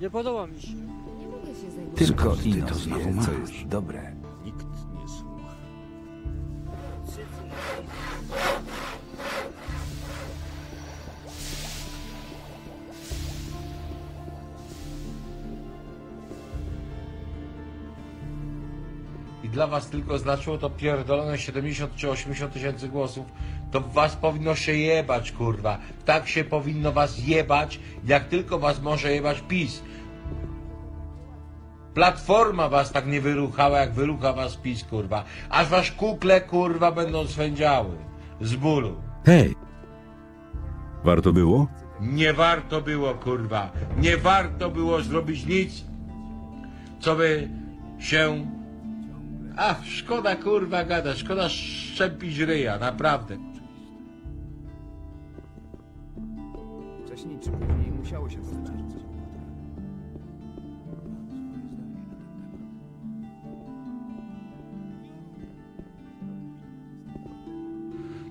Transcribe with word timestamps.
Nie 0.00 0.10
podoba 0.10 0.46
mi 0.46 0.60
się. 0.62 0.74
Nie 0.74 1.28
mogę 1.28 1.46
się 1.46 1.70
zajmować. 1.70 1.98
Tylko 1.98 2.22
Skąd 2.24 2.42
ty 2.42 2.48
Ino 2.48 2.66
to 2.66 2.74
znowu 2.74 3.04
wie, 3.04 3.10
co 3.22 3.32
masz? 3.32 3.50
jest 3.52 3.66
dobre. 3.68 4.16
Nikt 4.44 4.66
nie 5.02 5.08
słucha. 5.08 5.54
I 19.46 19.48
dla 19.48 19.66
was 19.66 19.88
tylko 19.88 20.18
znaczyło 20.18 20.58
to 20.58 20.70
pierdolone 20.70 21.38
70 21.38 21.96
czy 21.96 22.10
80 22.10 22.52
tysięcy 22.52 22.88
głosów, 22.88 23.26
to 23.70 23.80
was 23.80 24.16
powinno 24.16 24.54
się 24.54 24.72
jebać, 24.72 25.32
kurwa. 25.32 25.78
Tak 26.04 26.28
się 26.28 26.44
powinno 26.44 26.92
was 26.92 27.26
jebać, 27.26 27.80
jak 28.06 28.24
tylko 28.24 28.58
was 28.58 28.82
może 28.82 29.12
jebać 29.12 29.40
PiS. 29.40 29.82
Platforma 31.94 32.68
was 32.68 32.92
tak 32.92 33.06
nie 33.06 33.20
wyruchała, 33.20 33.78
jak 33.78 33.92
wyrucha 33.92 34.32
was 34.32 34.56
PiS, 34.56 34.84
kurwa. 34.84 35.24
Aż 35.50 35.68
wasz 35.68 35.92
kukle, 35.92 36.40
kurwa, 36.40 36.92
będą 36.92 37.26
swędziały. 37.26 37.96
Z 38.40 38.56
bólu. 38.56 38.96
Hej! 39.26 39.54
Warto 41.04 41.32
było? 41.32 41.66
Nie 42.00 42.32
warto 42.32 42.80
było, 42.80 43.14
kurwa. 43.14 43.70
Nie 43.98 44.16
warto 44.16 44.70
było 44.70 45.02
zrobić 45.02 45.46
nic, 45.46 45.84
co 47.00 47.16
by 47.16 47.48
się... 47.98 48.55
Ach, 49.56 49.84
szkoda, 49.84 50.36
kurwa, 50.36 50.84
gada. 50.84 51.14
Szkoda 51.14 51.48
szczepić 51.48 52.38
ryja, 52.38 52.78
naprawdę. 52.78 53.36
Wcześniej 57.06 57.38
czy 57.40 57.50
później 57.50 57.92
musiało 57.98 58.30
się 58.30 58.36
to 58.36 58.50
wydarzyć. 58.50 59.15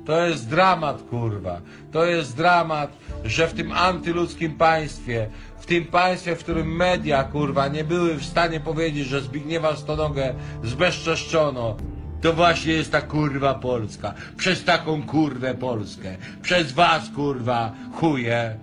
To 0.05 0.25
jest 0.25 0.49
dramat, 0.49 1.01
kurwa. 1.01 1.61
To 1.91 2.05
jest 2.05 2.37
dramat, 2.37 2.97
że 3.23 3.47
w 3.47 3.53
tym 3.53 3.71
antyludzkim 3.71 4.57
państwie, 4.57 5.29
w 5.59 5.65
tym 5.65 5.85
państwie, 5.85 6.35
w 6.35 6.39
którym 6.39 6.75
media, 6.75 7.23
kurwa, 7.23 7.67
nie 7.67 7.83
były 7.83 8.15
w 8.15 8.25
stanie 8.25 8.59
powiedzieć, 8.59 9.07
że 9.07 9.21
Zbigniewa 9.21 9.75
Stonogę 9.75 10.33
zbezczeszczono, 10.63 11.77
to 12.21 12.33
właśnie 12.33 12.73
jest 12.73 12.91
ta 12.91 13.01
kurwa 13.01 13.53
Polska. 13.53 14.13
Przez 14.37 14.63
taką 14.63 15.03
kurwę 15.03 15.55
Polskę. 15.55 16.15
Przez 16.41 16.71
was, 16.71 17.09
kurwa, 17.15 17.71
chuje. 17.93 18.57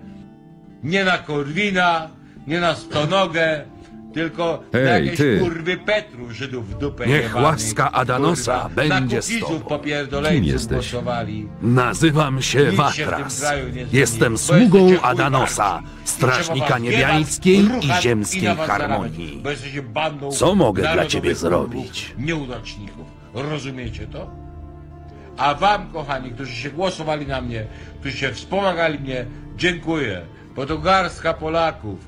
Nie 0.83 1.05
na 1.05 1.19
Korwina, 1.19 2.09
nie 2.47 2.61
na 2.61 2.75
Stonogę, 2.75 3.65
tylko 4.15 4.63
Hej, 4.73 4.87
jakieś 5.05 5.17
ty. 5.19 5.39
kurwy 5.41 5.77
Petru 5.77 6.31
Żydów 6.31 6.69
w 6.71 6.79
dupę 6.79 7.07
Niech 7.07 7.23
jebanych, 7.23 7.45
łaska 7.45 7.93
Adanosa 7.93 8.53
kurwa. 8.61 8.69
będzie 8.75 9.17
na 9.17 9.23
z 9.23 9.27
kukizów 9.29 9.49
tobą. 9.63 9.79
Kim 10.29 10.45
jesteś? 10.45 10.93
głosowali. 10.93 11.49
Nazywam 11.63 12.43
się 12.43 12.59
Nic 12.59 12.67
się 12.69 12.73
w 12.73 12.77
Watras. 12.77 13.37
tym 13.37 13.41
kraju 13.47 13.67
nie 13.67 13.73
zmieni, 13.73 13.89
Jestem 13.93 14.33
bo 14.33 14.39
sługą 14.39 14.79
jesteście 14.79 14.99
chuj 14.99 15.11
Adanosa. 15.11 15.83
I 16.05 16.09
strażnika 16.09 16.69
was 16.69 16.81
niebiańskiej 16.83 17.63
jebać, 17.65 17.85
i 17.85 18.03
ziemskiej 18.03 18.43
na 18.43 18.55
was 18.55 18.69
harmonii. 18.69 19.17
zarabiać, 19.27 19.43
Bo 19.43 19.51
jesteście 19.51 19.83
bandą 19.83 20.31
Co 20.33 20.55
mogę 20.55 20.83
dla 20.83 20.91
narodowych 20.91 21.13
ciebie 21.13 21.35
zrobić? 21.35 22.15
Nieudaczników. 22.19 23.07
Rozumiecie 23.35 24.07
to? 24.07 24.31
A 25.37 25.55
wam, 25.55 25.93
kochani, 25.93 26.31
którzy 26.31 26.53
się 26.57 26.71
głosowali 26.71 27.27
na 27.27 27.41
mnie, 27.41 27.67
którzy 28.01 28.17
się 28.17 28.33
wspomagali 28.33 28.99
mnie, 28.99 29.27
dziękuję. 29.57 30.21
Bo 30.57 30.67
to 30.67 30.79
garstka 30.79 31.35
Polaków, 31.35 31.99